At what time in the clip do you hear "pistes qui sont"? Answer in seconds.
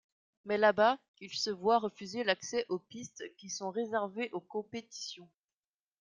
2.79-3.69